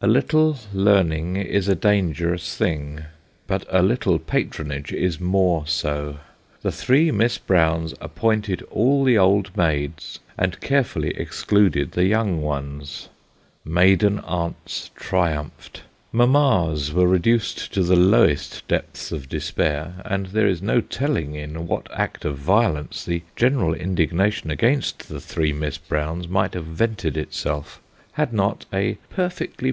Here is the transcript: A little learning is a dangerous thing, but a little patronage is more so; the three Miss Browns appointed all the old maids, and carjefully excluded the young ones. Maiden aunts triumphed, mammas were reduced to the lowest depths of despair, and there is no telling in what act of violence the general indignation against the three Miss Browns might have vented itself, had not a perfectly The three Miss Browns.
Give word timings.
A 0.00 0.06
little 0.06 0.58
learning 0.72 1.34
is 1.34 1.66
a 1.66 1.74
dangerous 1.74 2.56
thing, 2.56 3.00
but 3.48 3.64
a 3.68 3.82
little 3.82 4.20
patronage 4.20 4.92
is 4.92 5.18
more 5.18 5.66
so; 5.66 6.18
the 6.60 6.70
three 6.70 7.10
Miss 7.10 7.36
Browns 7.38 7.92
appointed 8.00 8.62
all 8.70 9.02
the 9.02 9.18
old 9.18 9.56
maids, 9.56 10.20
and 10.38 10.60
carjefully 10.60 11.10
excluded 11.18 11.90
the 11.90 12.04
young 12.04 12.40
ones. 12.40 13.08
Maiden 13.64 14.20
aunts 14.20 14.92
triumphed, 14.94 15.82
mammas 16.12 16.92
were 16.92 17.08
reduced 17.08 17.72
to 17.74 17.82
the 17.82 17.96
lowest 17.96 18.62
depths 18.68 19.10
of 19.10 19.28
despair, 19.28 19.94
and 20.04 20.26
there 20.26 20.46
is 20.46 20.62
no 20.62 20.80
telling 20.80 21.34
in 21.34 21.66
what 21.66 21.88
act 21.92 22.24
of 22.24 22.36
violence 22.38 23.04
the 23.04 23.22
general 23.34 23.74
indignation 23.74 24.48
against 24.48 25.08
the 25.08 25.18
three 25.20 25.52
Miss 25.52 25.76
Browns 25.76 26.28
might 26.28 26.54
have 26.54 26.66
vented 26.66 27.16
itself, 27.16 27.80
had 28.12 28.32
not 28.32 28.64
a 28.72 28.94
perfectly 29.10 29.10
The 29.10 29.10
three 29.10 29.46
Miss 29.48 29.56
Browns. 29.56 29.56